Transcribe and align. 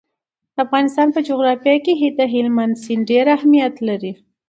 د 0.55 0.57
افغانستان 0.65 1.07
په 1.15 1.19
جغرافیه 1.27 1.77
کې 1.85 1.93
هلمند 2.33 2.79
سیند 2.83 3.03
ډېر 3.11 3.25
اهمیت 3.37 3.75
لري. 3.87 4.13